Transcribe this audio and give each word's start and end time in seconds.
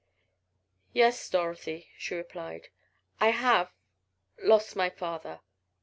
"Yes, 0.93 1.29
Dorothy," 1.29 1.91
she 1.95 2.15
replied, 2.15 2.69
"I 3.19 3.29
have 3.29 3.71
lost 4.39 4.75
my 4.75 4.89
father." 4.89 5.41